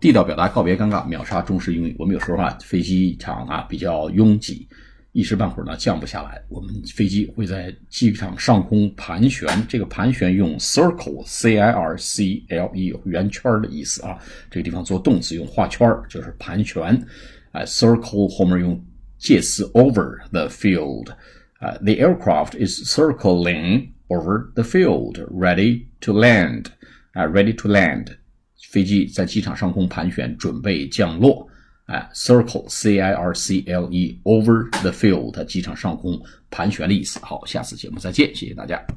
[0.00, 1.94] 地道表达，告别尴尬，秒杀中式英语。
[1.98, 4.66] 我们有时候啊，飞机场啊比较拥挤，
[5.12, 6.42] 一时半会儿呢降不下来。
[6.48, 14.18] 我们飞机会在机场上空盘旋，这个盘旋用 circle，c i r c l e，圆圈的意思啊。
[14.50, 16.82] 这个地方做动词用画圈，就是盘旋。
[17.52, 18.82] 啊，circle 后面用
[19.18, 21.10] 介词 over the field。
[21.58, 26.66] 啊，the aircraft is circling over the field, ready to land.
[27.12, 28.06] 啊，ready to land，
[28.68, 31.46] 飞机在机场上空盘旋，准备降落。
[31.86, 37.18] 哎，circle，c i r c l e，over the field，机场上空盘旋的意思。
[37.20, 38.80] 好，下次节目再见，谢谢大家。